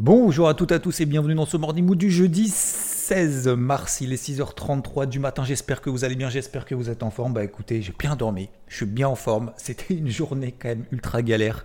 [0.00, 3.46] Bonjour à toutes et à tous et bienvenue dans ce Morning Mood du jeudi 16
[3.46, 4.00] mars.
[4.00, 5.44] Il est 6h33 du matin.
[5.44, 7.32] J'espère que vous allez bien, j'espère que vous êtes en forme.
[7.32, 9.52] Bah écoutez, j'ai bien dormi, je suis bien en forme.
[9.56, 11.64] C'était une journée quand même ultra galère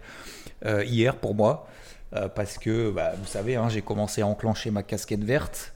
[0.63, 1.67] euh, hier pour moi.
[2.13, 5.73] Euh, parce que, bah, vous savez, hein, j'ai commencé à enclencher ma casquette verte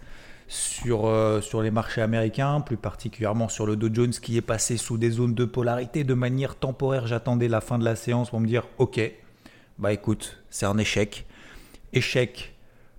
[0.48, 4.78] sur, euh, sur les marchés américains, plus particulièrement sur le Dow Jones qui est passé
[4.78, 7.08] sous des zones de polarité de manière temporaire.
[7.08, 9.02] J'attendais la fin de la séance pour me dire, ok,
[9.80, 11.26] bah écoute, c'est un échec.
[11.94, 12.56] Échec,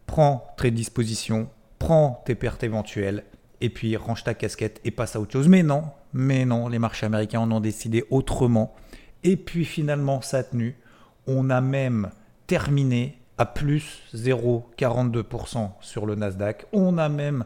[0.07, 3.25] prends tes dispositions, prends tes pertes éventuelles,
[3.61, 5.48] et puis range ta casquette et passe à autre chose.
[5.48, 8.75] Mais non, mais non, les marchés américains en ont décidé autrement.
[9.22, 10.77] Et puis finalement, ça a tenu.
[11.27, 12.11] On a même
[12.47, 16.67] terminé à plus 0,42% sur le Nasdaq.
[16.72, 17.45] On a même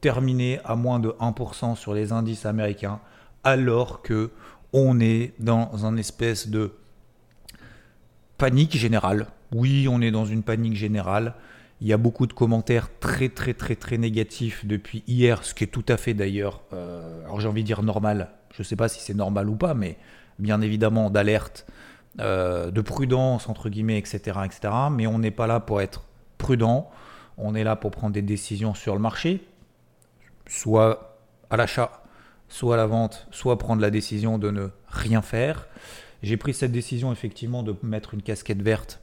[0.00, 3.00] terminé à moins de 1% sur les indices américains,
[3.44, 4.30] alors que
[4.72, 6.72] on est dans un espèce de
[8.38, 9.26] panique générale.
[9.52, 11.34] Oui, on est dans une panique générale.
[11.80, 15.64] Il y a beaucoup de commentaires très très très très négatifs depuis hier, ce qui
[15.64, 18.76] est tout à fait d'ailleurs, euh, alors j'ai envie de dire normal, je ne sais
[18.76, 19.96] pas si c'est normal ou pas, mais
[20.38, 21.66] bien évidemment d'alerte
[22.18, 24.74] euh, de prudence, entre guillemets, etc., etc.
[24.90, 26.04] Mais on n'est pas là pour être
[26.36, 26.90] prudent,
[27.38, 29.46] on est là pour prendre des décisions sur le marché,
[30.46, 32.02] soit à l'achat,
[32.48, 35.66] soit à la vente, soit prendre la décision de ne rien faire.
[36.22, 39.00] J'ai pris cette décision effectivement de mettre une casquette verte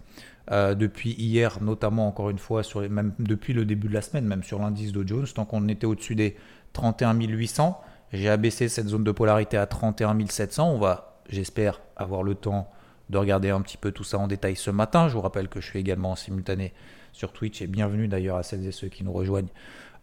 [0.51, 4.25] euh, depuis hier, notamment encore une fois, sur même depuis le début de la semaine,
[4.25, 6.35] même sur l'indice Dow Jones, tant qu'on était au-dessus des
[6.73, 7.81] 31 800.
[8.13, 10.71] J'ai abaissé cette zone de polarité à 31 700.
[10.71, 12.69] On va, j'espère, avoir le temps
[13.09, 15.07] de regarder un petit peu tout ça en détail ce matin.
[15.07, 16.73] Je vous rappelle que je suis également en simultané
[17.13, 19.49] sur Twitch et bienvenue d'ailleurs à celles et ceux qui nous rejoignent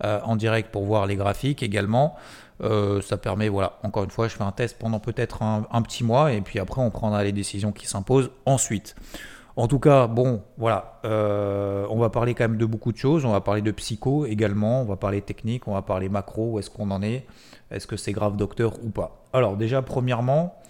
[0.04, 2.16] euh, en direct pour voir les graphiques également.
[2.62, 6.04] Euh, ça permet, voilà, encore une fois, je fais un test pendant peut-être un, petit
[6.04, 8.97] mois et puis après on prendra les décisions qui s'imposent ensuite.
[9.56, 13.25] En tout cas, bon, voilà, euh, on va parler quand même de beaucoup de choses.
[13.25, 16.59] On va parler de psycho également, on va parler technique, on va parler macro, où
[16.59, 17.25] est-ce qu'on en est,
[17.70, 19.25] est-ce que c'est grave docteur ou pas.
[19.32, 20.60] Alors déjà, premièrement,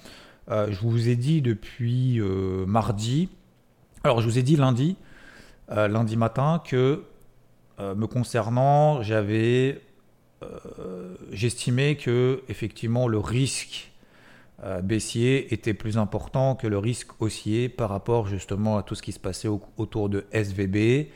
[0.50, 3.30] euh, je vous ai dit depuis euh, mardi,
[4.02, 4.96] alors je vous ai dit lundi,
[5.70, 7.04] lundi matin, que
[7.78, 9.80] me concernant, j'avais,
[11.32, 13.94] j'estimais que effectivement le risque
[14.82, 19.12] baissier était plus important que le risque haussier par rapport justement à tout ce qui
[19.12, 21.09] se passait autour de SVB,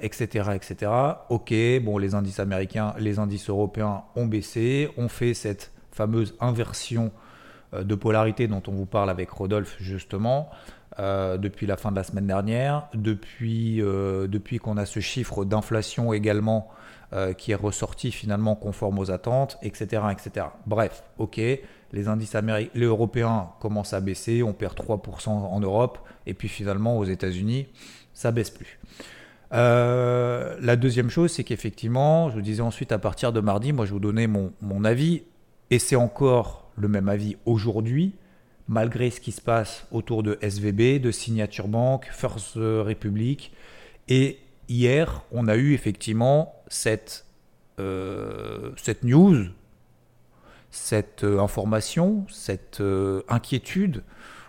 [0.00, 0.92] etc., etc.
[1.30, 7.10] Ok, bon, les indices américains, les indices européens ont baissé, on fait cette fameuse inversion
[7.74, 10.48] euh, de polarité dont on vous parle avec Rodolphe justement
[10.98, 15.44] euh, depuis la fin de la semaine dernière, depuis, euh, depuis qu'on a ce chiffre
[15.44, 16.70] d'inflation également
[17.38, 20.02] qui est ressorti finalement conforme aux attentes, etc.
[20.12, 20.48] etc.
[20.66, 21.40] Bref, ok,
[21.92, 26.48] les indices américains, les européens commencent à baisser, on perd 3% en Europe, et puis
[26.48, 27.66] finalement aux États-Unis,
[28.14, 28.78] ça baisse plus.
[29.50, 33.92] la deuxième chose, c'est qu'effectivement, je vous disais ensuite à partir de mardi, moi je
[33.92, 35.22] vous donnais mon, mon avis,
[35.70, 38.14] et c'est encore le même avis aujourd'hui,
[38.68, 43.52] malgré ce qui se passe autour de SVB, de Signature Bank, First Republic.
[44.08, 44.38] Et
[44.68, 47.24] hier, on a eu effectivement cette,
[47.80, 49.46] euh, cette news,
[50.70, 54.02] cette euh, information, cette euh, inquiétude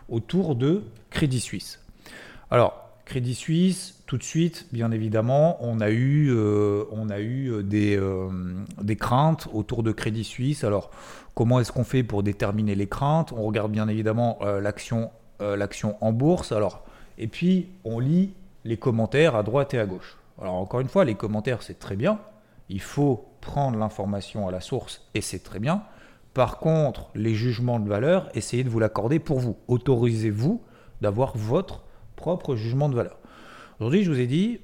[0.10, 1.80] autour de Crédit Suisse.
[2.52, 6.32] Alors, Crédit Suisse, tout de suite, bien évidemment, on a eu,
[6.92, 8.00] on a eu des,
[8.80, 10.64] des craintes autour de Crédit Suisse.
[10.64, 10.92] Alors,
[11.40, 13.32] Comment est-ce qu'on fait pour déterminer les craintes?
[13.32, 15.10] On regarde bien évidemment euh, l'action,
[15.40, 16.52] euh, l'action en bourse.
[16.52, 16.84] Alors,
[17.18, 18.34] et puis on lit
[18.66, 20.18] les commentaires à droite et à gauche.
[20.42, 22.20] Alors encore une fois, les commentaires c'est très bien.
[22.68, 25.84] Il faut prendre l'information à la source et c'est très bien.
[26.34, 29.58] Par contre, les jugements de valeur, essayez de vous l'accorder pour vous.
[29.68, 30.62] Autorisez-vous
[31.02, 31.84] d'avoir votre
[32.16, 33.18] propre jugement de valeur.
[33.80, 34.60] Aujourd'hui, je vous ai dit,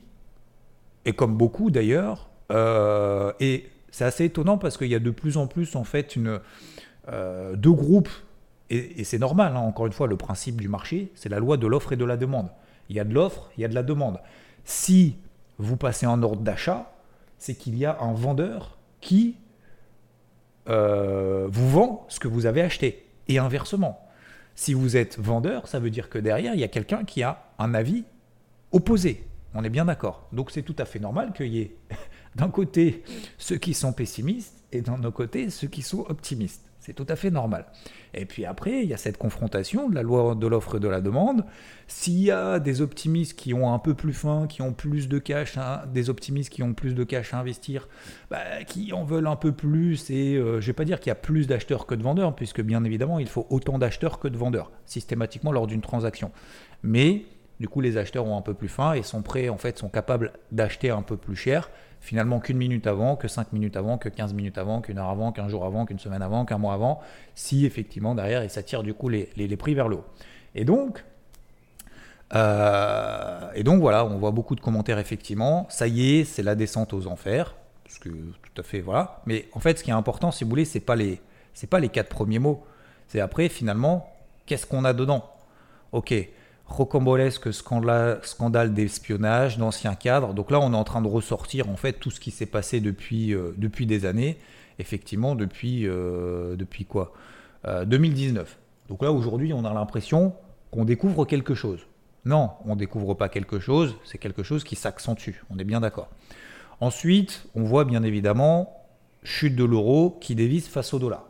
[1.05, 5.37] et comme beaucoup d'ailleurs, euh, et c'est assez étonnant parce qu'il y a de plus
[5.37, 6.39] en plus en fait une,
[7.07, 8.09] euh, deux groupes,
[8.69, 11.67] et, c'est normal, hein, encore une fois, le principe du marché, c'est la loi de
[11.67, 12.49] l'offre et de la demande.
[12.89, 14.19] Il y a de l'offre, il y a de la demande.
[14.63, 15.17] Si
[15.59, 16.91] vous passez en ordre d'achat,
[17.37, 19.35] c'est qu'il y a un vendeur qui
[20.67, 24.01] euh, vous vend ce que vous avez acheté, et inversement.
[24.55, 27.43] Si vous êtes vendeur, ça veut dire que derrière, il y a quelqu'un qui a
[27.59, 28.05] un avis
[28.71, 29.25] opposé.
[29.53, 30.27] On est bien d'accord.
[30.31, 31.75] Donc c'est tout à fait normal qu'il y ait
[32.35, 33.03] d'un côté
[33.37, 36.65] ceux qui sont pessimistes et d'un autre côté ceux qui sont optimistes.
[36.85, 37.65] C'est tout à fait normal.
[38.13, 40.87] Et puis après, il y a cette confrontation de la loi de l'offre et de
[40.87, 41.43] la demande.
[41.87, 45.17] S'il y a des optimistes qui ont un peu plus faim, qui ont plus de
[45.17, 45.57] cash,
[45.91, 47.89] des optimistes qui ont plus de cash à investir,
[48.29, 51.09] bah, qui en veulent un peu plus, et euh, je ne vais pas dire qu'il
[51.09, 54.27] y a plus d'acheteurs que de vendeurs, puisque bien évidemment, il faut autant d'acheteurs que
[54.27, 56.31] de vendeurs, systématiquement lors d'une transaction.
[56.83, 57.25] Mais
[57.59, 59.89] du coup, les acheteurs ont un peu plus faim et sont prêts, en fait, sont
[59.89, 64.09] capables d'acheter un peu plus cher finalement qu'une minute avant, que cinq minutes avant, que
[64.09, 67.01] 15 minutes avant, qu'une heure avant, qu'un jour avant, qu'une semaine avant, qu'un mois avant,
[67.33, 70.05] si effectivement derrière ça tire du coup les, prix vers le haut.
[70.53, 71.03] Et donc,
[72.33, 76.55] euh, et donc voilà, on voit beaucoup de commentaires effectivement, ça y est, c'est la
[76.55, 79.21] descente aux enfers, parce que tout à fait voilà.
[79.25, 81.21] Mais en fait, ce qui est important, si vous voulez, c'est pas les,
[81.53, 82.63] c'est pas les quatre premiers mots,
[83.07, 84.13] c'est après finalement,
[84.45, 85.31] qu'est-ce qu'on a dedans?
[85.91, 86.13] Ok,
[86.67, 90.33] rocambolesque scandale, d'espionnage, d'anciens cadres.
[90.33, 92.81] Donc là, on est en train de ressortir en fait tout ce qui s'est passé
[92.81, 94.37] depuis, euh, des années,
[94.79, 97.13] effectivement, depuis, euh, depuis quoi
[97.85, 98.47] 2019.
[98.47, 100.33] Euh, Donc là, aujourd'hui, on a l'impression
[100.71, 101.81] qu'on découvre quelque chose.
[102.25, 106.09] Non, on découvre pas quelque chose, c'est quelque chose qui s'accentue, on est bien d'accord.
[106.81, 108.83] Ensuite, on voit bien évidemment
[109.23, 111.25] chute de l'euro qui dévisse face au dollar.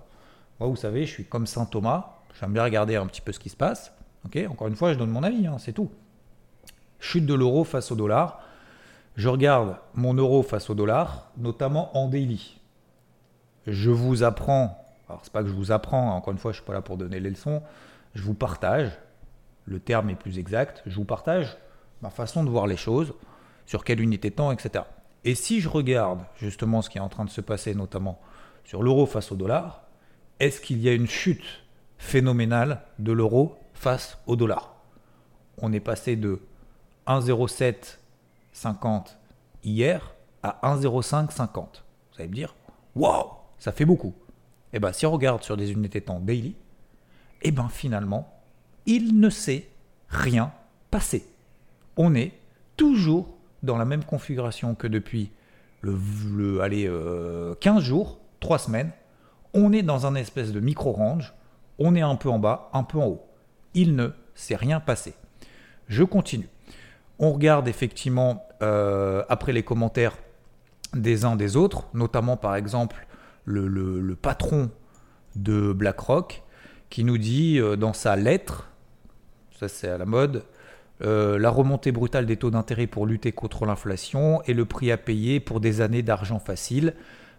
[0.60, 3.40] Moi, vous savez, je suis comme Saint Thomas, j'aime bien regarder un petit peu ce
[3.40, 3.92] qui se passe.
[4.50, 5.90] Encore une fois, je donne mon avis, hein, c'est tout.
[7.00, 8.42] Chute de l'euro face au dollar.
[9.16, 12.60] Je regarde mon euro face au dollar, notamment en daily.
[13.68, 16.66] Je vous apprends, alors c'est pas que je vous apprends, encore une fois, je suis
[16.66, 17.64] pas là pour donner les leçons,
[18.14, 18.92] je vous partage,
[19.66, 21.58] le terme est plus exact, je vous partage
[22.02, 23.14] ma façon de voir les choses,
[23.66, 24.84] sur quelle unité de temps, etc.
[25.24, 28.20] Et si je regarde justement ce qui est en train de se passer, notamment
[28.64, 29.84] sur l'euro face au dollar,
[30.40, 31.64] est-ce qu'il y a une chute
[31.98, 34.76] phénoménale de l'euro face au dollar.
[35.60, 36.42] On est passé de
[37.08, 39.18] 1,0750
[39.64, 41.54] hier à 1,0550.
[41.54, 42.56] Vous allez me dire,
[42.96, 43.30] waouh,
[43.60, 44.16] ça fait beaucoup.
[44.74, 46.56] Et eh bien, si on regarde sur des unités temps daily,
[47.42, 48.34] et eh bien finalement,
[48.86, 49.70] il ne s'est
[50.10, 50.52] rien
[50.92, 51.26] passé.
[51.96, 52.34] On est
[52.76, 53.30] toujours
[53.64, 55.32] dans la même configuration que depuis
[55.82, 55.98] le,
[56.36, 58.92] le allez, 15 euh, jours, 3 semaines.
[59.54, 61.34] On est dans un espèce de micro-range.
[61.80, 63.25] On est un peu en bas, un peu en haut
[63.76, 65.14] il ne s'est rien passé.
[65.88, 66.50] Je continue.
[67.20, 70.18] On regarde effectivement euh, après les commentaires
[70.94, 73.06] des uns des autres, notamment par exemple
[73.46, 74.72] le, patron
[75.36, 76.44] de BlackRock
[76.90, 78.70] qui nous dit euh, dans sa lettre,
[79.60, 80.44] ça c'est à la mode,
[81.02, 84.98] euh, la remontée brutale des taux d'intérêt pour lutter contre l'inflation et le prix à
[84.98, 86.94] payer pour des années d'argent facile.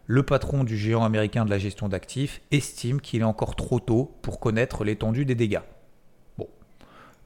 [0.06, 4.16] Le patron du géant américain de la gestion d'actifs estime qu'il est encore trop tôt
[4.22, 5.62] pour connaître l'étendue des dégâts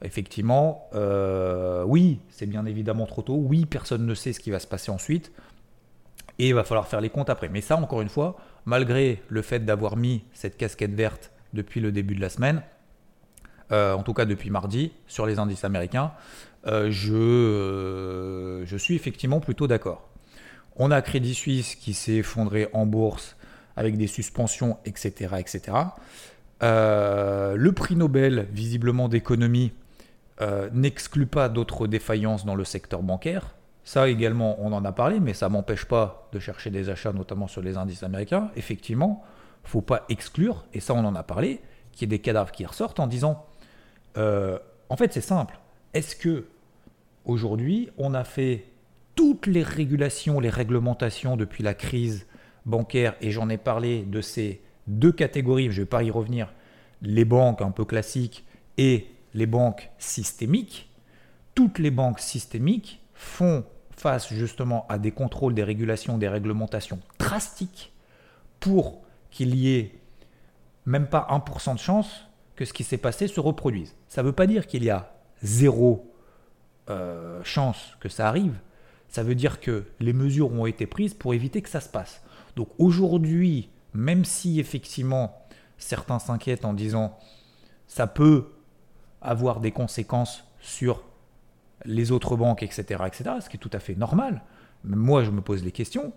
[0.02, 3.36] effectivement, euh, oui, c'est bien évidemment trop tôt.
[3.36, 5.32] Oui, personne ne sait ce qui va se passer ensuite.
[6.38, 7.48] Et il va falloir faire les comptes après.
[7.48, 11.92] Mais ça, encore une fois, malgré le fait d'avoir mis cette casquette verte depuis le
[11.92, 12.62] début de la semaine,
[13.72, 16.12] euh, en tout cas depuis mardi, sur les indices américains,
[16.66, 20.08] euh, je, je suis effectivement plutôt d'accord.
[20.76, 23.36] On a Crédit Suisse qui s'est effondré en bourse
[23.76, 25.34] avec des suspensions, etc.
[25.38, 25.76] etc.
[26.62, 29.72] le prix Nobel, visiblement d'économie,
[30.40, 33.54] euh, n'exclut pas d'autres défaillances dans le secteur bancaire.
[33.84, 37.12] Ça également, on en a parlé, mais ça ne m'empêche pas de chercher des achats,
[37.12, 38.50] notamment sur les indices américains.
[38.56, 39.24] Effectivement,
[39.64, 41.60] faut pas exclure, et ça on en a parlé,
[41.92, 43.46] qu'il y ait des cadavres qui ressortent en disant,
[44.16, 45.58] euh, en fait c'est simple,
[45.94, 46.46] est-ce que
[47.24, 48.64] aujourd'hui on a fait
[49.14, 52.26] toutes les régulations, les réglementations depuis la crise
[52.64, 56.52] bancaire, et j'en ai parlé de ces deux catégories, je ne vais pas y revenir,
[57.02, 58.44] les banques un peu classiques
[58.76, 60.90] et les banques systémiques,
[61.54, 63.64] toutes les banques systémiques font
[63.96, 67.92] face justement à des contrôles, des régulations, des réglementations drastiques
[68.58, 70.00] pour qu'il y ait
[70.86, 73.94] même pas 1% de chance que ce qui s'est passé se reproduise.
[74.08, 76.10] Ça ne veut pas dire qu'il y a zéro
[76.88, 78.58] euh, chance que ça arrive.
[79.08, 82.22] Ça veut dire que les mesures ont été prises pour éviter que ça se passe.
[82.56, 85.46] Donc aujourd'hui, même si effectivement
[85.78, 87.18] certains s'inquiètent en disant
[87.86, 88.48] ça peut
[89.22, 91.02] avoir des conséquences sur
[91.84, 94.42] les autres banques, etc., etc., ce qui est tout à fait normal.
[94.84, 96.12] moi, je me pose les questions.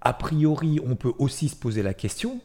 [0.00, 2.40] A priori, on peut aussi se poser la question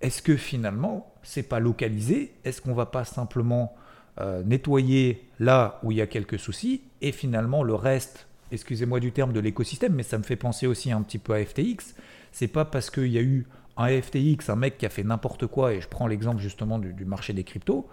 [0.00, 2.32] est-ce que finalement, c'est pas localisé?
[2.44, 3.74] Est-ce qu'on va pas simplement
[4.20, 9.12] euh, nettoyer là où il y a quelques soucis et finalement le reste, excusez-moi du
[9.12, 11.94] terme de l'écosystème, mais ça me fait penser aussi un petit peu à FTX.
[12.30, 15.46] C'est pas parce qu'il y a eu un FTX, un mec qui a fait n'importe
[15.46, 17.88] quoi, et je prends l'exemple justement du, marché des cryptos,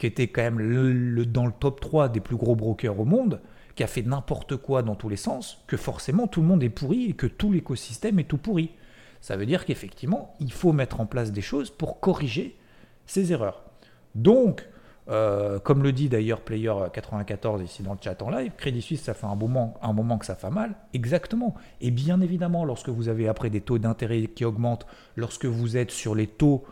[0.00, 3.42] qui était quand même dans le top 3 des plus gros brokers au monde,
[3.74, 6.70] qui a fait n'importe quoi dans tous les sens, que forcément tout le monde est
[6.70, 8.70] pourri et que tout l'écosystème est tout pourri.
[9.20, 12.56] Ça veut dire qu'effectivement, il faut mettre en place des choses pour corriger
[13.04, 13.62] ces erreurs.
[14.14, 14.66] Donc,
[15.10, 19.12] euh, comme le dit d'ailleurs Player94 ici dans le chat en live, Crédit Suisse, ça
[19.12, 20.76] fait un moment, un moment que ça fait mal.
[20.94, 21.54] Exactement.
[21.82, 25.90] Et bien évidemment, lorsque vous avez après des taux d'intérêt qui augmentent, lorsque vous êtes
[25.90, 26.64] sur les taux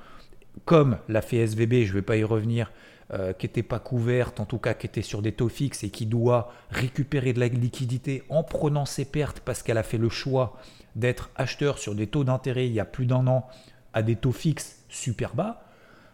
[0.65, 2.73] comme la fait SVB, je ne vais pas y revenir,
[3.13, 5.91] euh, qui n'était pas couverte, en tout cas qui était sur des taux fixes et
[5.91, 10.09] qui doit récupérer de la liquidité en prenant ses pertes parce qu'elle a fait le
[10.09, 10.57] choix
[10.95, 13.47] d'être acheteur sur des taux d'intérêt il y a plus d'un an
[13.93, 15.63] à des taux fixes super bas,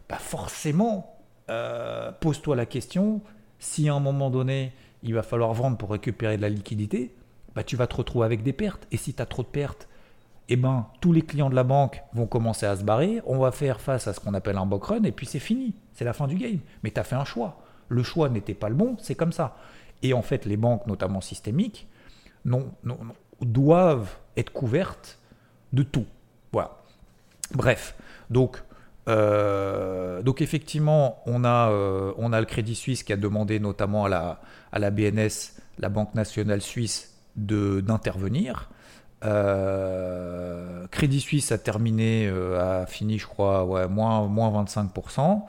[0.08, 1.18] bah forcément,
[1.50, 3.20] euh, pose-toi la question,
[3.58, 4.72] si à un moment donné,
[5.02, 7.14] il va falloir vendre pour récupérer de la liquidité,
[7.54, 8.86] bah, tu vas te retrouver avec des pertes.
[8.90, 9.88] Et si tu as trop de pertes,
[10.48, 13.50] eh ben, tous les clients de la banque vont commencer à se barrer, on va
[13.50, 16.12] faire face à ce qu'on appelle un book run, et puis c'est fini, c'est la
[16.12, 16.58] fin du game.
[16.82, 17.60] Mais tu as fait un choix.
[17.88, 19.56] Le choix n'était pas le bon, c'est comme ça.
[20.02, 21.88] Et en fait, les banques, notamment systémiques,
[23.40, 25.18] doivent être couvertes
[25.72, 26.06] de tout.
[26.52, 26.78] Voilà.
[27.54, 27.94] Bref,
[28.30, 28.62] donc
[29.08, 34.06] euh, donc effectivement, on a, euh, on a le Crédit Suisse qui a demandé notamment
[34.06, 34.40] à la,
[34.72, 38.70] à la BNS, la Banque nationale suisse, d'intervenir.
[39.24, 45.42] Euh, Crédit Suisse a terminé, a fini, je crois, moins, moins 25%,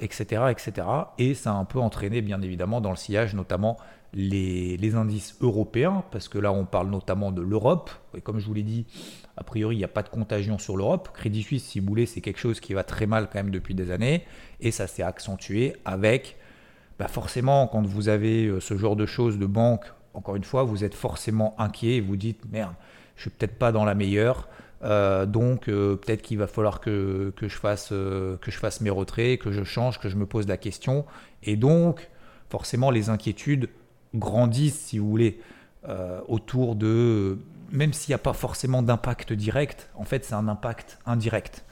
[0.00, 0.86] etc., etc.
[1.18, 3.76] Et ça a un peu entraîné, bien évidemment, dans le sillage, notamment
[4.12, 7.90] les, les indices européens, parce que là, on parle notamment de l'Europe.
[8.16, 8.86] Et comme je vous l'ai dit,
[9.36, 11.10] a priori, il n'y a pas de contagion sur l'Europe.
[11.14, 13.74] Crédit Suisse, si vous voulez, c'est quelque chose qui va très mal quand même depuis
[13.74, 14.24] des années.
[14.60, 16.36] Et ça s'est accentué avec,
[16.98, 20.62] bah forcément, quand vous avez euh, ce genre de choses de banque, encore une fois,
[20.64, 22.74] vous êtes forcément inquiet et vous dites, merde,
[23.16, 24.48] je suis peut-être pas dans la meilleure.
[24.82, 29.38] Euh, donc euh, peut-être qu'il va falloir que, je fasse, que je fasse mes retraits,
[29.38, 31.04] que je change, que je me pose la question.
[31.42, 32.08] Et donc,
[32.48, 33.68] forcément, les inquiétudes
[34.14, 35.40] grandissent, si vous voulez,
[36.28, 37.38] autour de
[37.72, 41.64] même s'il n'y a pas forcément d'impact direct, en fait, c'est un impact indirect.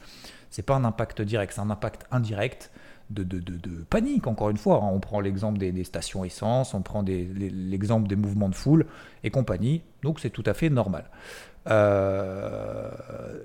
[0.49, 2.71] C'est pas un impact direct, c'est un impact indirect
[3.09, 4.81] de, panique, encore une fois.
[4.83, 4.89] Hein.
[4.91, 8.85] On prend l'exemple des, stations essence, on prend l'exemple des mouvements de foule
[9.23, 9.81] et compagnie.
[10.03, 11.05] Donc, c'est tout à fait normal.
[11.67, 12.89] Euh,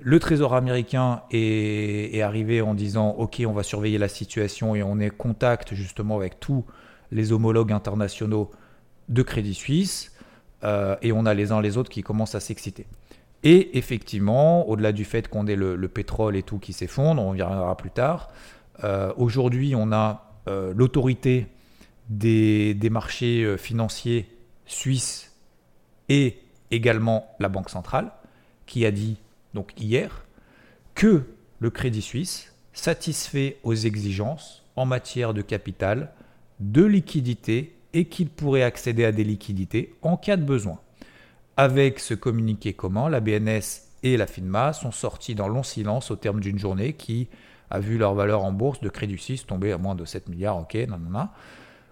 [0.01, 4.99] le Trésor américain est, arrivé en disant Ok, on va surveiller la situation et on
[4.99, 6.65] est en contact justement avec tous
[7.11, 8.51] les homologues internationaux
[9.09, 10.11] de Crédit Suisse.
[10.63, 12.87] Euh, et on a les uns les autres qui commencent à s'exciter.
[13.43, 17.77] Et effectivement, au-delà du fait qu'on ait le, pétrole et tout qui s'effondre, on reviendra
[17.77, 18.31] plus tard,
[18.83, 21.47] euh, aujourd'hui on a euh, l'autorité
[22.09, 24.29] des, marchés financiers
[24.65, 25.33] suisses
[26.09, 26.37] et
[26.71, 28.11] également la Banque centrale
[28.65, 29.17] qui a dit
[29.53, 30.25] donc hier
[30.93, 31.23] que
[31.59, 36.11] le Crédit Suisse satisfait aux exigences en matière de capital,
[36.59, 40.79] de liquidité et qu'il pourrait accéder à des liquidités en cas de besoin.
[41.57, 46.17] Avec ce communiqué commun, la BNS et la FINMA sont sortis dans long silence au
[46.17, 47.29] terme d'une journée qui
[47.75, 50.57] a vu leur valeur en bourse de Crédit Suisse tomber à moins de 7 milliards,
[50.57, 51.27] ok, non.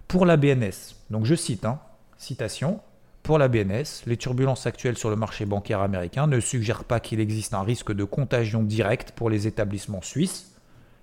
[0.08, 1.78] Pour la BNS, donc je cite, hein,
[2.16, 2.80] citation,
[3.22, 7.20] pour la BNS, les turbulences actuelles sur le marché bancaire américain ne suggèrent pas qu'il
[7.20, 10.52] existe un risque de contagion directe pour les établissements suisses.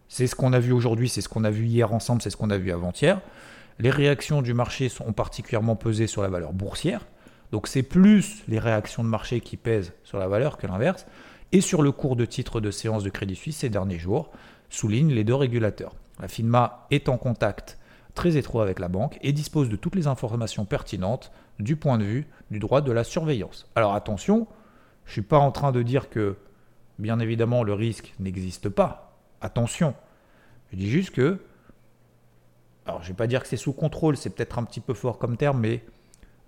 [0.08, 2.38] C'est ce qu'on a vu aujourd'hui, c'est ce qu'on a vu hier ensemble, c'est ce
[2.38, 3.22] qu'on a vu avant-hier.
[3.80, 7.08] Les réactions du marché sont particulièrement pesées sur la valeur boursière.
[7.52, 11.08] Donc c'est plus les réactions de marché qui pèsent sur la valeur que l'inverse.
[11.54, 14.32] Et sur le cours de titre de séance de Crédit Suisse ces derniers jours,
[14.72, 15.94] soulignent les deux régulateurs.
[16.20, 17.78] La FINMA est en contact
[18.16, 22.04] très étroit avec la banque et dispose de toutes les informations pertinentes du point de
[22.04, 23.70] vue du droit de la surveillance.
[23.76, 24.48] Alors attention,
[25.06, 26.38] je ne suis pas en train de dire que,
[27.00, 29.18] bien évidemment, le risque n'existe pas.
[29.42, 29.94] Attention.
[30.72, 31.40] Je dis juste que
[32.86, 34.94] alors je ne vais pas dire que c'est sous contrôle, c'est peut-être un petit peu
[34.94, 35.84] fort comme terme, mais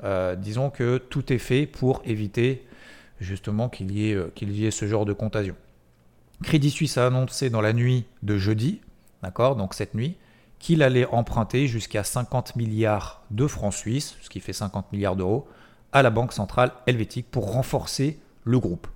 [0.03, 2.65] euh, disons que tout est fait pour éviter
[3.19, 5.55] justement qu'il y, ait, euh, qu'il y ait ce genre de contagion.
[6.43, 8.81] Crédit Suisse a annoncé dans la nuit de jeudi,
[9.23, 10.17] d'accord, donc cette nuit,
[10.59, 15.47] qu'il allait emprunter jusqu'à 50 milliards de francs suisses, ce qui fait 50 milliards d'euros,
[15.91, 18.87] à la Banque centrale helvétique pour renforcer le groupe.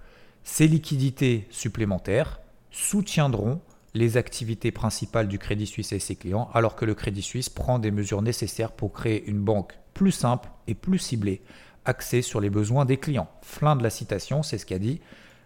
[0.43, 2.39] Ces liquidités supplémentaires
[2.71, 3.59] soutiendront
[3.93, 7.79] les activités principales du Crédit Suisse et ses clients, alors que le Crédit Suisse prend
[7.79, 11.41] des mesures nécessaires pour créer une banque plus simple et plus ciblée,
[11.85, 13.29] axée sur les besoins des clients.
[13.41, 15.01] Fin de la citation, c'est ce qu'a dit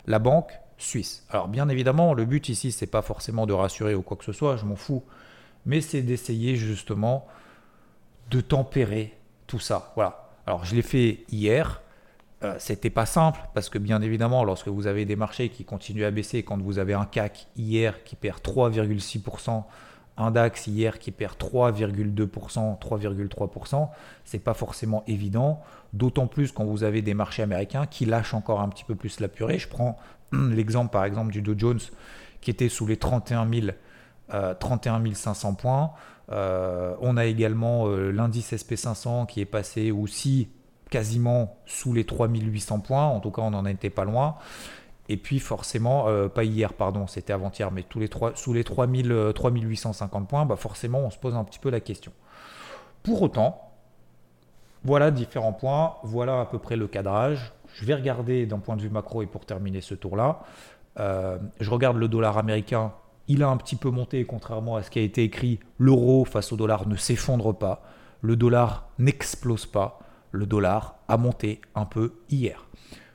[0.05, 0.51] la banque
[0.81, 1.25] suisse.
[1.29, 4.33] Alors bien évidemment, le but ici, c'est pas forcément de rassurer ou quoi que ce
[4.33, 5.03] soit, je m'en fous,
[5.65, 7.27] mais c'est d'essayer justement
[8.29, 9.91] de tempérer tout ça.
[9.95, 10.29] Voilà.
[10.45, 11.81] Alors je l'ai fait hier.
[12.43, 16.05] euh, c'était pas simple parce que bien évidemment, lorsque vous avez des marchés qui continuent
[16.05, 19.63] à baisser, quand vous avez un CAC hier qui perd 3,6%,
[20.21, 23.89] un DAX hier qui perd 3,2%, 3,3%,
[24.25, 25.61] c'est pas forcément évident.
[25.93, 29.19] D'autant plus quand vous avez des marchés américains qui lâchent encore un petit peu plus
[29.19, 29.59] la purée.
[29.59, 29.97] Je prends
[30.31, 31.79] l'exemple par exemple du Dow Jones
[32.39, 33.49] qui était sous les 31
[34.59, 35.91] 31 500 points.
[36.31, 40.49] Euh, on a également euh, l'indice SP500 qui est passé aussi
[40.89, 43.05] quasiment sous les 3800 points.
[43.05, 44.35] En tout cas, on n'en était pas loin.
[45.11, 49.31] Et puis forcément, euh, pas hier, pardon, c'était avant-hier, mais tous les sous les 3000,
[49.35, 52.11] 3850 points, bah forcément, on se pose un petit peu la question.
[53.03, 53.71] Pour autant,
[54.83, 57.51] voilà différents points, voilà à peu près le cadrage.
[57.73, 60.43] Je vais regarder d'un point de vue macro et pour terminer ce tour-là,
[60.97, 62.93] je regarde le dollar américain
[63.27, 65.59] il a un petit peu monté, contrairement à ce qui a été écrit.
[65.77, 67.81] L'euro face au dollar ne s'effondre pas.
[68.21, 69.99] Le dollar n'explose pas.
[70.31, 72.65] Le dollar a monté un peu hier.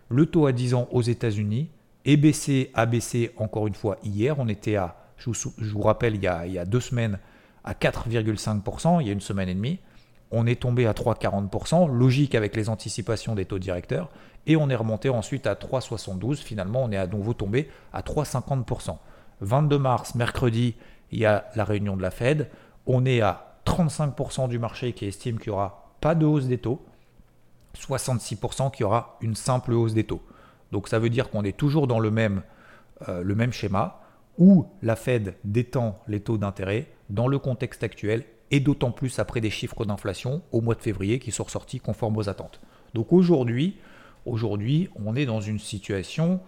[0.08, 1.68] Le taux à 10 ans aux États-Unis
[2.06, 4.38] est baissé, a baissé encore une fois hier.
[4.38, 5.30] On était à, je
[5.72, 7.18] vous, rappelle, il y, a, il y a deux semaines
[7.64, 9.80] à 4,5%, il y a une semaine et demie.
[10.30, 14.08] On est tombé à 3,40%, logique avec les anticipations des taux directeurs,
[14.46, 16.36] et on est remonté ensuite à 3,72.
[16.36, 18.96] Finalement, on est à nouveau tombé à 3,50%.
[19.40, 20.75] 22 mars, mercredi,
[21.10, 22.48] il y a la réunion de la Fed.
[22.86, 26.58] On est à 35% du marché qui estime qu'il n'y aura pas de hausse des
[26.58, 26.84] taux,
[27.76, 30.22] 66% qui aura une simple hausse des taux.
[30.73, 32.42] Donc ça veut dire qu'on est toujours dans le même,
[33.08, 34.00] euh, le même schéma
[34.38, 39.40] où la Fed détend les taux d'intérêt dans le contexte actuel et d'autant plus après
[39.40, 42.61] des chiffres d'inflation au mois de février qui sont ressortis conformes aux attentes.
[42.94, 43.78] Donc aujourd'hui,
[44.25, 46.40] aujourd'hui, on est dans une situation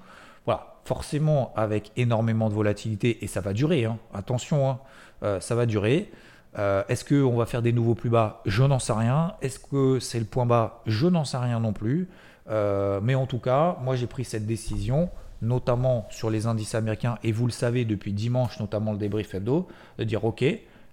[0.48, 3.98] voilà, forcément avec énormément de volatilité, et ça va durer, hein.
[4.14, 4.78] attention, hein.
[5.22, 6.10] Euh, ça va durer.
[6.58, 8.40] Euh, est-ce qu'on va faire des nouveaux plus bas?
[8.46, 9.34] Je n'en sais rien.
[9.42, 10.80] Est-ce que c'est le point bas?
[10.86, 12.08] Je n'en sais rien non plus.
[12.48, 15.10] Euh, mais en tout cas, moi j'ai pris cette décision,
[15.42, 19.68] notamment sur les indices américains, et vous le savez depuis dimanche, notamment le débrief hebdo,
[19.98, 20.44] de dire ok,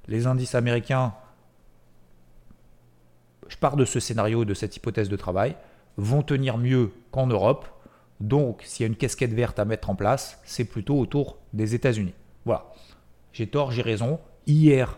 [0.08, 1.14] les indices américains,
[3.48, 5.56] je pars de ce scénario, de cette hypothèse de travail,
[5.98, 7.68] vont tenir mieux qu'en Europe
[8.20, 11.76] donc, s'il y a une casquette verte à mettre en place, c'est plutôt autour des
[11.76, 12.14] États-Unis.
[12.46, 12.66] Voilà.
[13.34, 14.20] J'ai tort, j'ai raison.
[14.48, 14.98] Hier,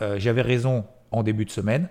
[0.00, 1.88] euh, j'avais raison en début de semaine.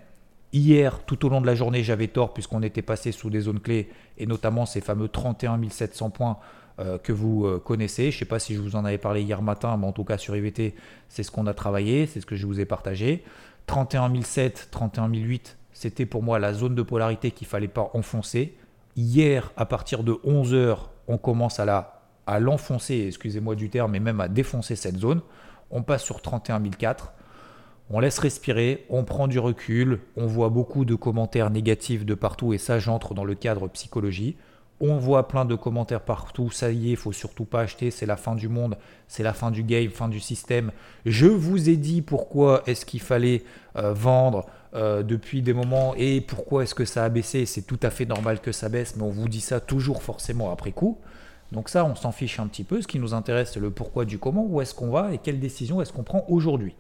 [0.52, 3.60] Hier, tout au long de la journée, j'avais tort puisqu'on était passé sous des zones
[3.60, 6.38] clés et notamment ces fameux 31 700 points
[6.80, 8.10] euh, que vous euh, connaissez.
[8.10, 10.04] Je ne sais pas si je vous en avais parlé hier matin, mais en tout
[10.04, 10.74] cas sur IVT,
[11.08, 13.24] c'est ce qu'on a travaillé, c'est ce que je vous ai partagé.
[13.68, 18.56] 31 700, 31 800, c'était pour moi la zone de polarité qu'il fallait pas enfoncer.
[18.96, 24.00] Hier, à partir de 11h, on commence à, la, à l'enfoncer, excusez-moi du terme, mais
[24.00, 25.22] même à défoncer cette zone.
[25.70, 27.14] On passe sur 31 004.
[27.92, 32.54] On laisse respirer, on prend du recul, on voit beaucoup de commentaires négatifs de partout
[32.54, 34.36] et ça j'entre dans le cadre psychologie.
[34.80, 38.16] On voit plein de commentaires partout, ça y est, faut surtout pas acheter, c'est la
[38.16, 40.72] fin du monde, c'est la fin du game, fin du système.
[41.06, 43.44] Je vous ai dit pourquoi est-ce qu'il fallait
[43.76, 47.48] euh, vendre euh, depuis des moments et pourquoi est-ce que ça a baissé.
[47.48, 50.52] C'est tout à fait normal que ça baisse, mais on vous dit ça toujours forcément
[50.52, 51.00] après coup.
[51.52, 52.84] Donc ça, on s'en fiche un petit peu.
[52.84, 55.40] Ce qui nous intéresse, c'est le pourquoi du comment, où est-ce qu'on va et quelle
[55.40, 56.76] décision est-ce qu'on prend aujourd'hui.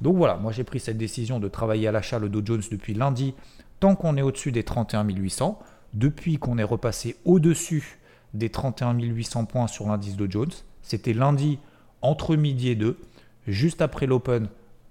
[0.00, 2.94] Donc voilà, moi j'ai pris cette décision de travailler à l'achat le Dow Jones depuis
[2.94, 3.34] lundi,
[3.80, 5.58] tant qu'on est au-dessus des 31 800
[5.94, 7.98] depuis qu'on est repassé au-dessus
[8.34, 10.50] des 31 800 points sur l'indice de Jones.
[10.82, 11.58] C'était lundi
[12.02, 12.98] entre midi et 2,
[13.46, 14.48] juste après l'Open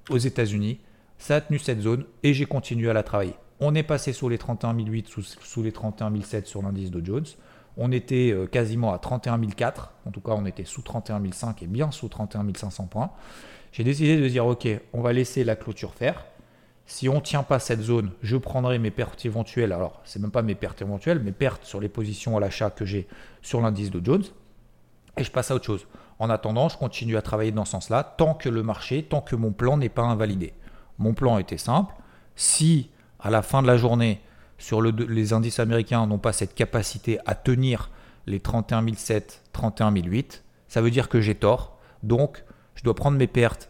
[0.10, 0.80] aux États-Unis.
[1.18, 3.34] Ça a tenu cette zone et j'ai continué à la travailler.
[3.60, 7.26] On est passé sous les 31 800, sous, les 31 700 sur l'indice de Jones.
[7.76, 9.84] On était euh, quasiment à 31 400.
[10.06, 13.12] En tout cas, on était sous 31 500 et bien sous 31 500 points.
[13.78, 16.26] J'ai décidé de dire ok, on va laisser la clôture faire.
[16.88, 19.72] Si on ne tient pas cette zone, je prendrai mes pertes éventuelles.
[19.72, 22.86] Alors, c'est même pas mes pertes éventuelles, mes pertes sur les positions à l'achat que
[22.86, 23.08] j'ai
[23.44, 24.24] sur l'indice de Jones.
[25.18, 25.86] Et je passe à autre chose.
[26.18, 29.36] En attendant, je continue à travailler dans ce sens-là, tant que le marché, tant que
[29.36, 30.54] mon plan n'est pas invalidé.
[30.98, 31.94] Mon plan était simple.
[32.36, 34.22] Si à la fin de la journée,
[34.58, 37.92] sur les indices américains n'ont pas cette capacité à tenir
[38.26, 41.78] les 31 700, 31 800, ça veut dire que j'ai tort.
[42.02, 42.44] Donc,
[42.78, 43.70] je dois prendre mes pertes,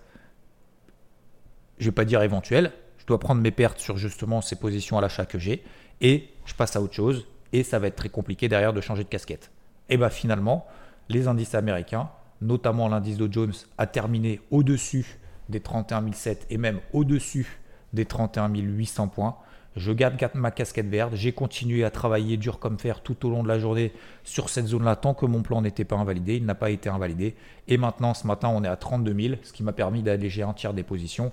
[1.80, 4.98] je ne vais pas dire éventuelles, je dois prendre mes pertes sur justement ces positions
[4.98, 5.64] à l'achat que j'ai
[6.02, 9.06] et je passe à autre chose et ça va être très compliqué derrière de changer
[9.06, 9.50] de casquette.
[9.90, 10.68] Et bien finalement,
[11.08, 12.10] les indices américains,
[12.42, 17.60] notamment l'indice Dow Jones, a terminé au-dessus des 31 700 et même au-dessus
[17.94, 19.38] des 31 800 points.
[19.78, 21.14] Je garde ma casquette verte.
[21.14, 24.66] J'ai continué à travailler dur comme fer tout au long de la journée sur cette
[24.66, 26.36] zone-là tant que mon plan n'était pas invalidé.
[26.36, 27.36] Il n'a pas été invalidé.
[27.68, 30.54] Et maintenant, ce matin, on est à 32 000, ce qui m'a permis d'alléger un
[30.54, 31.32] tiers des positions.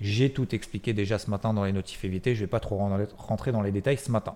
[0.00, 2.34] J'ai tout expliqué déjà ce matin dans les notifs évités.
[2.34, 2.76] Je ne vais pas trop
[3.16, 4.34] rentrer dans les détails ce matin.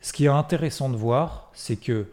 [0.00, 2.06] Ce qui est intéressant de voir, c'est que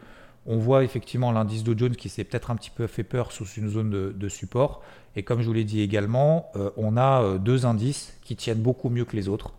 [0.44, 3.46] on voit effectivement l'indice Dow Jones qui s'est peut-être un petit peu fait peur sous
[3.46, 4.82] une zone de, support.
[5.14, 8.60] Et comme je vous l'ai dit également, euh, on a euh, deux indices qui tiennent
[8.60, 9.52] beaucoup mieux que les autres,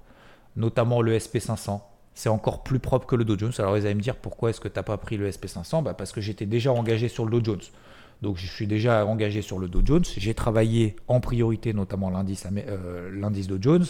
[0.56, 1.82] notamment le SP500.
[2.16, 3.54] C'est encore plus propre que le Dow Jones.
[3.58, 5.94] Alors vous allez me dire pourquoi est-ce que tu n'as pas pris le SP500 bah
[5.94, 7.62] Parce que j'étais déjà engagé sur le Dow Jones.
[8.22, 10.06] Donc je suis déjà engagé sur le Dow Jones.
[10.18, 13.86] J'ai travaillé en priorité notamment l'indice euh, Dow Jones.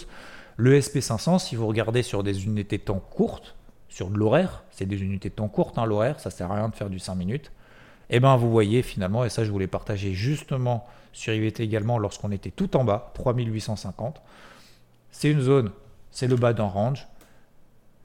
[0.56, 3.56] Le SP500, si vous regardez sur des unités temps courtes,
[3.89, 6.69] sur de l'horaire, c'est des unités de temps courtes, hein, l'horaire, ça sert à rien
[6.69, 7.52] de faire du 5 minutes.
[8.10, 11.97] Et eh bien vous voyez finalement, et ça je voulais partager justement sur IVT également
[11.97, 14.21] lorsqu'on était tout en bas, 3850.
[15.12, 15.71] C'est une zone,
[16.13, 17.08] c'est le bas d'un range,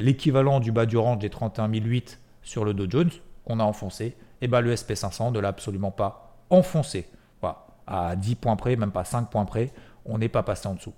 [0.01, 3.11] l'équivalent du bas du range des 31008 sur le Dow Jones
[3.45, 7.09] qu'on a enfoncé, et eh bien le SP500 ne l'a absolument pas enfoncé.
[7.41, 7.67] Voilà.
[7.87, 9.73] À 10 points près, même pas 5 points près,
[10.05, 10.95] on n'est pas passé en dessous.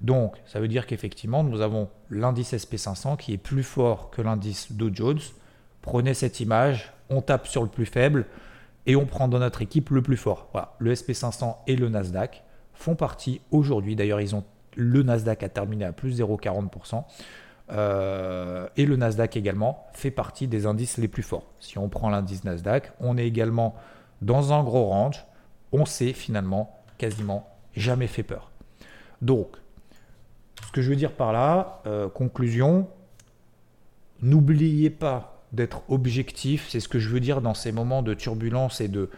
[0.00, 4.72] Donc, ça veut dire qu'effectivement, nous avons l'indice SP500 qui est plus fort que l'indice
[4.72, 5.20] Dow Jones.
[5.82, 8.26] Prenez cette image, on tape sur le plus faible
[8.86, 10.48] et on prend dans notre équipe le plus fort.
[10.52, 13.96] Voilà, le SP500 et le Nasdaq font partie aujourd'hui.
[13.96, 14.44] D'ailleurs, ils ont
[14.76, 17.04] le Nasdaq a terminé à plus 0,40%.
[17.70, 21.46] Euh, et le Nasdaq également fait partie des indices les plus forts.
[21.60, 23.74] Si on prend l'indice Nasdaq, on est également
[24.22, 25.24] dans un gros range.
[25.72, 28.50] On s'est finalement quasiment jamais fait peur.
[29.22, 29.48] Donc,
[30.66, 32.88] ce que je veux dire par là, euh, conclusion,
[34.22, 38.80] n'oubliez pas d'être objectif, c'est ce que je veux dire dans ces moments de turbulence
[38.80, 39.08] et de,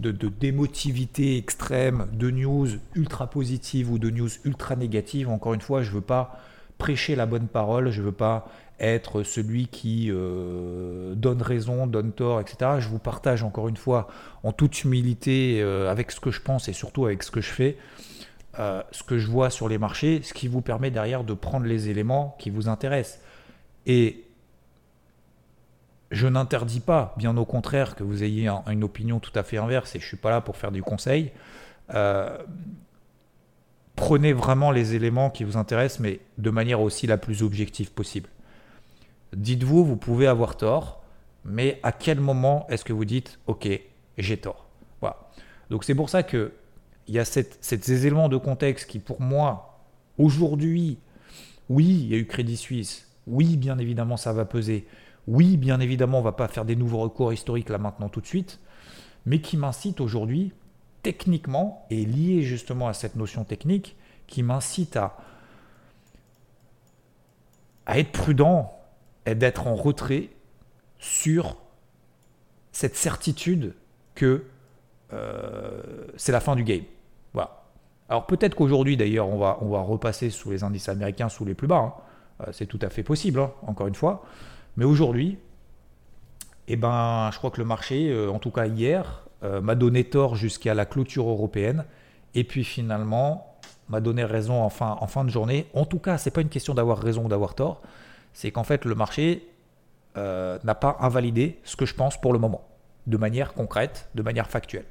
[0.00, 5.28] de, démotivité extrême, de news ultra positives ou de news ultra négatives.
[5.28, 6.40] Encore une fois, je ne veux pas
[6.78, 8.48] prêcher la bonne parole, je ne veux pas
[8.80, 12.72] être celui qui euh, donne raison, donne tort, etc.
[12.80, 14.08] Je vous partage encore une fois
[14.42, 17.50] en toute humilité euh, avec ce que je pense et surtout avec ce que je
[17.50, 17.76] fais.
[18.58, 21.66] Euh, ce que je vois sur les marchés, ce qui vous permet derrière de prendre
[21.66, 23.20] les éléments qui vous intéressent.
[23.86, 24.23] Et
[26.14, 29.94] je n'interdis pas, bien au contraire, que vous ayez une opinion tout à fait inverse,
[29.96, 31.32] et je ne suis pas là pour faire du conseil.
[31.94, 32.38] Euh,
[33.96, 38.28] prenez vraiment les éléments qui vous intéressent, mais de manière aussi la plus objective possible.
[39.34, 41.02] Dites-vous, vous pouvez avoir tort,
[41.44, 43.68] mais à quel moment est-ce que vous dites, ok,
[44.16, 44.66] j'ai tort?
[45.00, 45.16] Voilà.
[45.70, 46.52] Donc c'est pour ça que
[47.06, 49.80] il y a ces éléments de contexte qui, pour moi,
[50.16, 50.98] aujourd'hui,
[51.68, 54.86] oui, il y a eu Crédit Suisse, oui, bien évidemment, ça va peser,
[55.26, 58.20] oui, bien évidemment, on ne va pas faire des nouveaux recours historiques là maintenant tout
[58.20, 58.60] de suite,
[59.26, 60.52] mais qui m'incite aujourd'hui,
[61.02, 65.16] techniquement, et lié justement à cette notion technique, qui m'incite à,
[67.86, 68.78] être prudent
[69.26, 70.30] et d'être en retrait
[70.98, 71.56] sur
[72.72, 73.74] cette certitude
[74.14, 74.44] que
[75.12, 75.82] euh,
[76.16, 76.84] c'est la fin du game.
[77.34, 77.62] Voilà.
[78.08, 81.54] Alors peut-être qu'aujourd'hui d'ailleurs on va, on va repasser sous les indices américains sous les
[81.54, 81.76] plus bas.
[81.76, 81.94] Hein.
[82.40, 84.24] Euh, c'est tout à fait possible, hein, encore une fois.
[84.76, 85.38] Mais aujourd'hui,
[86.68, 89.20] eh ben, je crois que le marché, euh, en tout cas hier,
[89.60, 91.84] m'a donné tort jusqu'à la clôture européenne.
[92.34, 93.58] Et puis finalement,
[93.90, 95.66] m'a donné raison en fin, en fin de journée.
[95.74, 97.82] En tout cas, ce n'est pas une question d'avoir raison ou d'avoir tort.
[98.32, 99.46] C'est qu'en fait, le marché
[100.16, 102.66] n'a pas invalidé ce que je pense pour le moment,
[103.06, 104.86] de manière concrète, de manière factuelle.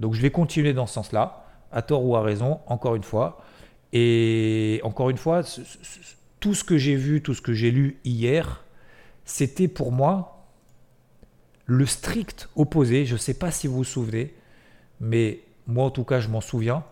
[0.00, 3.42] Donc je vais continuer dans ce sens-là, à tort ou à raison, encore une fois.
[3.92, 5.42] Et encore une fois,
[6.40, 8.61] tout ce que j'ai vu, tout ce que j'ai lu hier,
[9.24, 10.46] c'était pour moi
[11.66, 13.06] le strict opposé.
[13.06, 14.34] Je ne sais pas si vous vous souvenez,
[15.00, 16.84] mais moi en tout cas je m'en souviens.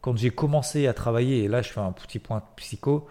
[0.00, 3.06] Quand j'ai commencé à travailler, et là je fais un petit point psycho,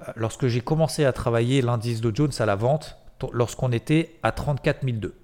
[0.00, 2.96] euh, lorsque j'ai commencé à travailler l'indice de Jones à la vente,
[3.32, 5.14] lorsqu'on était à 34 002.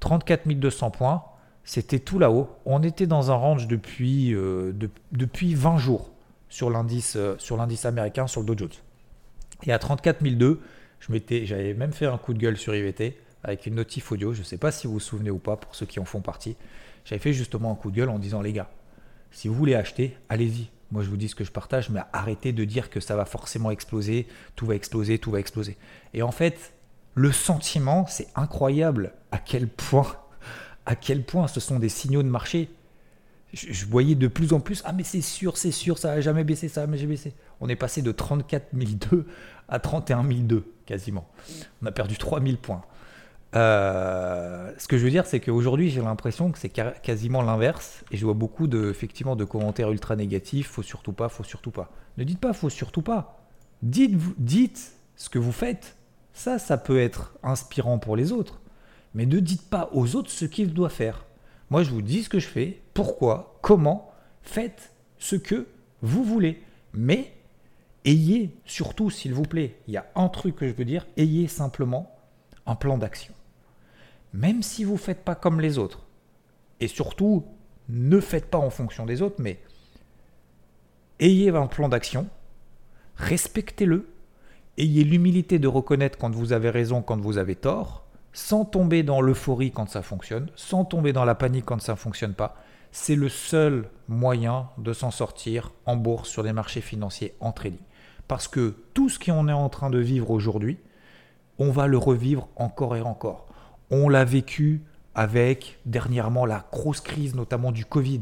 [0.00, 1.24] 34 200 points,
[1.64, 2.48] c'était tout là-haut.
[2.64, 4.72] On était dans un range depuis, euh,
[5.12, 6.10] depuis 20 jours
[6.48, 8.70] sur l'indice, euh, sur l'indice américain, sur le Dow Jones.
[9.64, 10.60] Et à 34 002,
[11.00, 14.32] j'avais même fait un coup de gueule sur IVT avec une notif audio.
[14.32, 16.20] Je ne sais pas si vous vous souvenez ou pas, pour ceux qui en font
[16.20, 16.56] partie.
[17.04, 18.70] J'avais fait justement un coup de gueule en disant les gars,
[19.30, 20.68] si vous voulez acheter, allez-y.
[20.90, 23.26] Moi, je vous dis ce que je partage, mais arrêtez de dire que ça va
[23.26, 25.76] forcément exploser, tout va exploser, tout va exploser.
[26.14, 26.72] Et en fait,
[27.14, 30.06] le sentiment, c'est incroyable à quel point
[30.88, 32.70] à quel point ce sont des signaux de marché.
[33.52, 36.44] Je, voyais de plus en plus, ah mais c'est sûr, c'est sûr, ça n'a jamais
[36.44, 37.34] baissé, ça n'a jamais baissé.
[37.60, 39.26] On est passé de 34 002
[39.68, 41.26] à 31 002 quasiment.
[41.82, 42.82] On a perdu 3000 points.
[43.56, 48.04] Euh, ce que je veux dire, c'est qu'aujourd'hui, j'ai l'impression que c'est quasiment l'inverse.
[48.10, 50.68] Et je vois beaucoup de, effectivement, de commentaires ultra négatifs.
[50.68, 51.90] Faut surtout pas, faut surtout pas.
[52.18, 53.46] Ne dites pas, faut surtout pas.
[53.82, 55.96] Dites, dites ce que vous faites.
[56.34, 58.60] Ça, ça peut être inspirant pour les autres
[59.14, 61.24] mais ne dites pas aux autres ce qu'ils doivent faire.
[61.70, 64.10] Moi, je vous dis ce que je fais, pourquoi, comment,
[64.42, 65.66] faites ce que
[66.02, 66.62] vous voulez.
[66.92, 67.32] Mais
[68.04, 71.48] ayez surtout, s'il vous plaît, il y a un truc que je veux dire, ayez
[71.48, 72.16] simplement
[72.66, 73.34] un plan d'action.
[74.32, 76.06] Même si vous ne faites pas comme les autres.
[76.80, 77.44] Et surtout,
[77.88, 79.60] ne faites pas en fonction des autres, mais
[81.20, 82.28] ayez un plan d'action,
[83.16, 84.08] respectez-le,
[84.76, 89.20] ayez l'humilité de reconnaître quand vous avez raison, quand vous avez tort, sans tomber dans
[89.20, 92.56] l'euphorie quand ça fonctionne, sans tomber dans la panique quand ça ne fonctionne pas.
[92.92, 97.80] C'est le seul moyen de s'en sortir en bourse sur les marchés financiers en trading.
[98.26, 100.78] Parce que tout ce qu'on est en train de vivre aujourd'hui,
[101.58, 103.46] on va le revivre encore et encore.
[103.90, 104.82] On l'a vécu
[105.14, 108.20] avec dernièrement la grosse crise, notamment du Covid.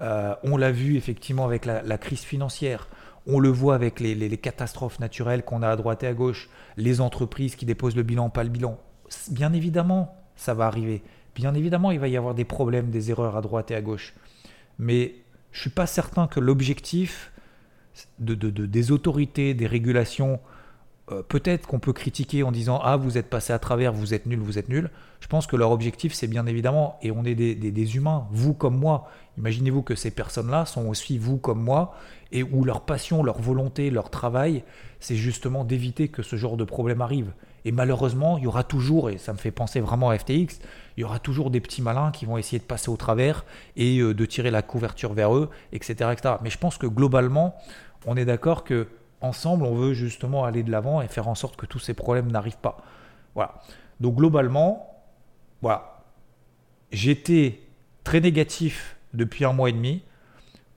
[0.00, 2.88] Euh, on l'a vu effectivement avec la, crise financière.
[3.26, 6.48] On le voit avec les, les catastrophes naturelles qu'on a à droite et à gauche,
[6.76, 8.78] les entreprises qui déposent le bilan, pas le bilan.
[9.30, 11.02] Bien évidemment, ça va arriver.
[11.34, 14.14] Bien évidemment, il va y avoir des problèmes, des erreurs à droite et à gauche.
[14.78, 15.14] Mais
[15.52, 17.32] je suis pas certain que l'objectif
[18.18, 20.40] de, des autorités, des régulations,
[21.10, 24.26] euh, peut-être qu'on peut critiquer en disant Ah, vous êtes passé à travers, vous êtes
[24.26, 24.90] nul, vous êtes nul.
[25.20, 28.76] Je pense que leur objectif, c'est bien évidemment, et on est des, humains, vous comme
[28.76, 29.08] moi.
[29.38, 31.94] Imaginez-vous que ces personnes-là sont aussi vous comme moi,
[32.32, 34.64] et où leur passion, leur volonté, leur travail,
[34.98, 37.32] c'est justement d'éviter que ce genre de problème arrive.
[37.64, 40.60] Et malheureusement, il y aura toujours, et ça me fait penser vraiment à FTX,
[40.96, 43.44] il y aura toujours des petits malins qui vont essayer de passer au travers
[43.76, 46.34] et euh, de tirer la couverture vers eux, etc., etc.
[46.42, 47.54] Mais je pense que globalement,
[48.06, 48.88] on est d'accord que
[49.20, 52.30] ensemble, on veut justement aller de l'avant et faire en sorte que tous ces problèmes
[52.30, 52.82] n'arrivent pas.
[53.34, 53.60] Voilà.
[54.00, 55.02] Donc globalement,
[55.60, 56.02] voilà.
[56.90, 57.60] J'étais
[58.04, 60.02] très négatif depuis un mois et demi.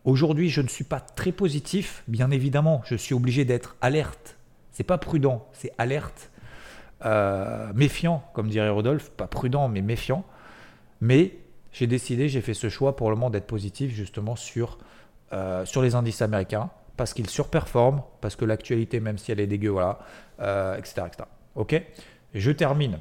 [0.04, 2.82] Aujourd'hui, je ne suis pas très positif, bien évidemment.
[2.86, 4.38] Je suis obligé d'être alerte.
[4.72, 6.30] C'est pas prudent, c'est alerte.
[7.06, 10.24] Euh, méfiant, comme dirait Rodolphe, pas prudent, mais méfiant.
[11.02, 11.38] Mais
[11.72, 14.78] j'ai décidé, j'ai fait ce choix pour le moment d'être positif justement sur,
[15.34, 19.48] euh, sur les indices américains parce qu'ils surperforment, parce que l'actualité, même si elle est
[19.48, 20.00] dégueu, voilà,
[20.40, 21.08] euh, etc.,
[21.56, 21.82] Ok?
[22.34, 23.00] Je termine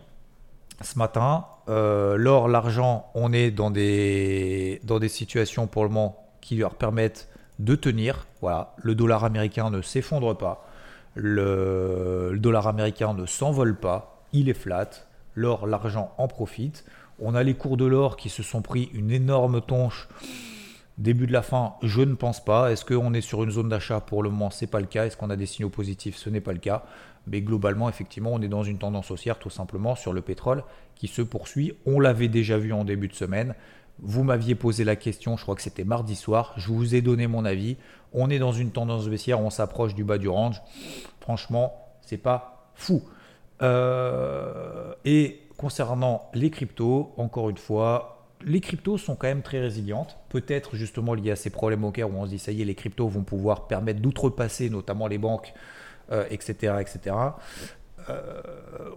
[0.82, 1.46] ce matin.
[1.68, 7.28] L'or, l'argent, on est dans des, dans des situations pour le moment qui leur permettent
[7.58, 8.26] de tenir.
[8.40, 10.66] Voilà, le dollar américain ne s'effondre pas.
[11.14, 14.24] Le, dollar américain ne s'envole pas.
[14.32, 14.90] Il est flat.
[15.34, 16.84] L'or, l'argent en profite.
[17.18, 20.08] On a les cours de l'or qui se sont pris une énorme tonche
[20.98, 22.70] Début de la fin, je ne pense pas.
[22.70, 24.00] Est-ce qu'on est sur une zone d'achat?
[24.00, 25.06] Pour le moment, ce n'est pas le cas.
[25.06, 26.16] Est-ce qu'on a des signaux positifs?
[26.16, 26.84] Ce n'est pas le cas.
[27.26, 30.62] Mais globalement, effectivement, on est dans une tendance haussière tout simplement sur le pétrole
[30.94, 31.72] qui se poursuit.
[31.86, 33.54] On l'avait déjà vu en début de semaine.
[34.00, 36.52] Vous m'aviez posé la question, je crois que c'était mardi soir.
[36.56, 37.78] Je vous ai donné mon avis.
[38.14, 40.62] On est dans une tendance baissière, on s'approche du bas du range.
[41.20, 43.02] Franchement, c'est pas fou.
[43.62, 50.18] Euh, et concernant les cryptos, encore une fois, les cryptos sont quand même très résilientes,
[50.28, 52.64] peut-être justement liées à ces problèmes au cœur où on se dit ça y est,
[52.64, 55.54] les cryptos vont pouvoir permettre d'outrepasser notamment les banques,
[56.30, 56.56] etc.
[56.64, 57.16] Euh, etc.
[58.10, 58.32] Euh,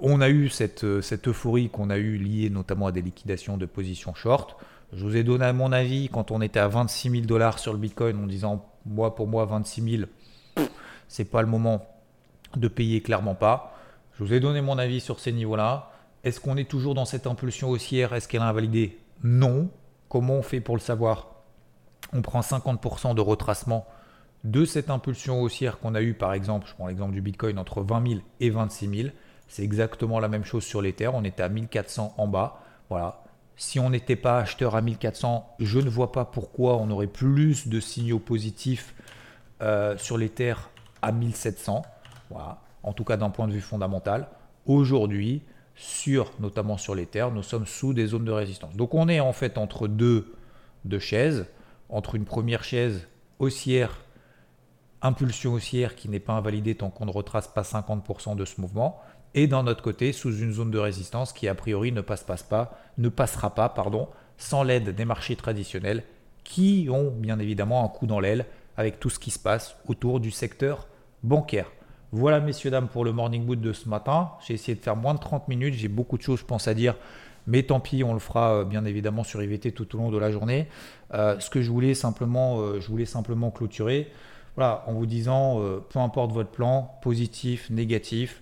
[0.02, 4.14] on a eu cette, euphorie qu'on a eu liée notamment à des liquidations de positions
[4.14, 4.58] short.
[4.94, 7.80] Je vous ai donné mon avis quand on était à 26 000 dollars sur le
[7.80, 10.68] Bitcoin en disant moi pour moi 26 000,
[11.08, 11.86] c'est pas le moment
[12.56, 13.76] de payer clairement pas.
[14.18, 15.92] Je vous ai donné mon avis sur ces niveaux-là.
[16.24, 18.14] Est-ce qu'on est toujours dans cette impulsion haussière?
[18.14, 19.70] Est-ce qu'elle a invalidé non.
[20.10, 21.28] Comment on fait pour le savoir?
[22.14, 23.86] On prend 50% de retracement
[24.44, 27.82] de cette impulsion haussière qu'on a eue, par exemple, je prends l'exemple du Bitcoin, entre
[27.82, 29.10] 20 000 et 26 000.
[29.48, 31.10] C'est exactement la même chose sur l'Ether.
[31.14, 32.62] On était à 1400 en bas.
[32.90, 33.24] Voilà.
[33.58, 37.68] Si on n'était pas acheteur à 1400, je ne vois pas pourquoi on aurait plus
[37.68, 38.94] de signaux positifs
[39.62, 40.56] euh, sur l'Ether
[41.02, 41.84] à 1700.
[42.30, 42.62] Voilà.
[42.84, 44.28] En tout cas, d'un point de vue fondamental.
[44.66, 45.42] Aujourd'hui,
[45.76, 48.76] sur, notamment sur les terres, nous sommes sous des zones de résistance.
[48.76, 50.34] Donc on est en fait entre deux,
[50.86, 51.46] deux chaises,
[51.90, 53.08] entre une première chaise
[53.40, 53.98] haussière,
[55.02, 59.00] impulsion haussière qui n'est pas invalidée tant qu'on ne retrace pas 50% de ce mouvement,
[59.36, 62.80] et d'un autre côté sous une zone de résistance qui a priori ne, passe, pas,
[62.98, 66.04] ne passera pas pardon, sans l'aide des marchés traditionnels
[66.44, 68.46] qui ont bien évidemment un coup dans l'aile
[68.78, 70.88] avec tout ce qui se passe autour du secteur
[71.22, 71.72] bancaire.
[72.12, 74.32] Voilà, messieurs, dames, pour le morning boot de ce matin.
[74.46, 75.74] J'ai essayé de faire moins de 30 minutes.
[75.74, 76.96] J'ai beaucoup de choses, je pense, à dire.
[77.48, 80.18] Mais tant pis, on le fera euh, bien évidemment sur IVT tout au long de
[80.18, 80.68] la journée.
[81.14, 84.12] Euh, ce que je voulais simplement, euh, je voulais simplement clôturer,
[84.56, 88.42] voilà, en vous disant, peu importe votre plan, positif, négatif,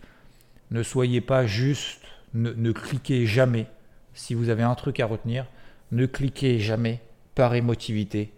[0.73, 2.01] ne soyez pas juste,
[2.33, 3.67] ne, cliquez jamais.
[4.15, 5.45] Si vous avez un truc à retenir,
[5.91, 6.99] ne cliquez jamais
[7.36, 8.33] par émotivité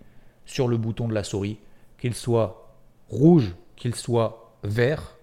[0.45, 1.57] sur le bouton de la souris,
[1.97, 2.75] qu'il soit
[3.09, 5.15] rouge, qu'il soit vert.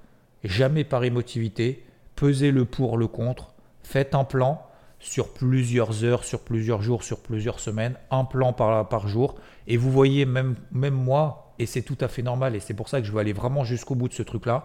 [0.42, 1.85] Jamais par émotivité,
[2.16, 4.66] pesez le pour, le contre, faites un plan
[4.98, 9.35] sur plusieurs heures, sur plusieurs jours, sur plusieurs semaines, un plan par, par jour,
[9.66, 12.88] et vous voyez même, même moi, et c'est tout à fait normal, et c'est pour
[12.88, 14.64] ça que je veux aller vraiment jusqu'au bout de ce truc-là,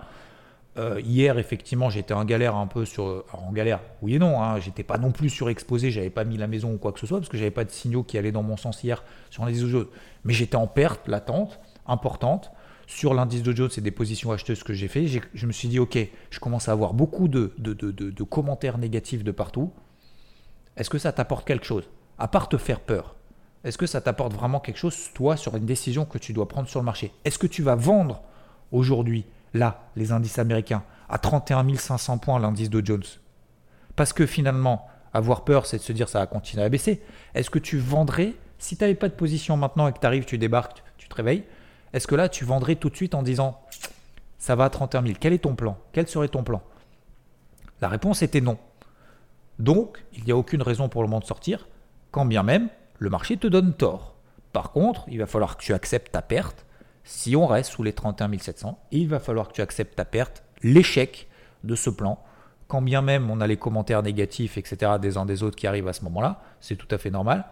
[0.78, 3.26] Euh, hier, effectivement, j'étais en galère un peu sur.
[3.34, 6.48] en galère, oui et non, hein, j'étais pas non plus surexposé, j'avais pas mis la
[6.48, 8.44] maison ou quoi que ce soit, parce que j'avais pas de signaux qui allaient dans
[8.44, 9.90] mon sens hier sur l'indice de.
[10.24, 12.52] Mais j'étais en perte latente, importante.
[12.90, 15.78] Sur l'indice de Jones et des positions acheteuses que j'ai fait, je me suis dit,
[15.78, 15.98] ok,
[16.30, 19.74] je commence à avoir beaucoup de, de, de commentaires négatifs de partout.
[20.78, 21.90] Est-ce que ça t'apporte quelque chose?
[22.18, 23.18] À part te faire peur,
[23.66, 26.70] est-ce que ça t'apporte vraiment quelque chose, toi, sur une décision que tu dois prendre
[26.70, 27.12] sur le marché?
[27.26, 28.22] Est-ce que tu vas vendre
[28.72, 33.04] aujourd'hui là, les indices américains, à 31 500 points l'indice de Jones.
[33.96, 37.02] Parce que finalement, avoir peur, c'est de se dire ça va continuer à baisser.
[37.34, 40.26] Est-ce que tu vendrais, si tu n'avais pas de position maintenant et que tu arrives,
[40.26, 41.44] tu débarques, tu te réveilles,
[41.94, 43.60] est-ce que là, tu vendrais tout de suite en disant
[44.38, 45.78] ça va à 31 000 Quel est ton plan?
[45.94, 46.62] Quel serait ton plan?
[47.82, 48.58] La réponse était non.
[49.60, 51.68] Donc, il n'y a aucune raison pour le moment de sortir,
[52.12, 54.16] quand bien même le marché te donne tort.
[54.54, 56.67] Par contre, il va falloir que tu acceptes ta perte
[57.08, 60.44] si on reste sous les 31 700, il va falloir que tu acceptes ta perte,
[60.62, 61.30] l'échec
[61.64, 62.22] de ce plan.
[62.68, 65.88] Quand bien même on a les commentaires négatifs, etc., des uns des autres qui arrivent
[65.88, 67.46] à ce moment-là, c'est tout à fait normal,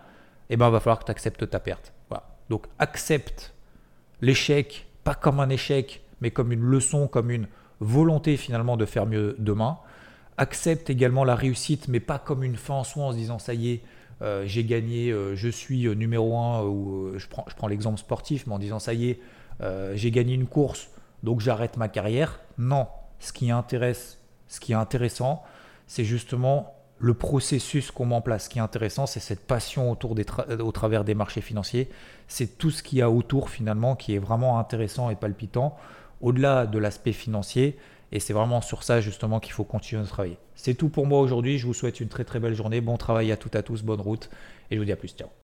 [0.49, 1.93] et eh ben, il va falloir que tu acceptes ta perte.
[2.49, 3.53] Donc accepte
[4.21, 7.47] l'échec, pas comme un échec, mais comme une leçon, comme une
[7.79, 9.79] volonté finalement de faire mieux demain.
[10.37, 13.53] Accepte également la réussite, mais pas comme une fin en soi en se disant ça
[13.53, 13.83] y est,
[14.21, 18.47] j'ai gagné, euh, je suis euh, numéro un, ou je prends, je prends l'exemple sportif,
[18.47, 19.19] mais en disant ça y est,
[19.61, 20.89] euh, j'ai gagné une course,
[21.23, 22.39] donc j'arrête ma carrière.
[22.57, 22.87] Non,
[23.19, 25.43] ce qui intéresse, ce qui est intéressant,
[25.87, 28.45] c'est justement le processus qu'on met en place.
[28.45, 30.25] Ce qui est intéressant, c'est cette passion autour des
[30.59, 31.89] au travers des marchés financiers.
[32.27, 35.75] C'est tout ce qu'il y a autour finalement qui est vraiment intéressant et palpitant,
[36.21, 37.77] au-delà de l'aspect financier.
[38.11, 40.37] Et c'est vraiment sur ça justement qu'il faut continuer de travailler.
[40.55, 41.57] C'est tout pour moi aujourd'hui.
[41.57, 42.81] Je vous souhaite une très très belle journée.
[42.81, 43.83] Bon travail à toutes et à tous.
[43.83, 44.29] Bonne route.
[44.71, 45.15] Et je vous dis à plus.
[45.15, 45.44] Ciao.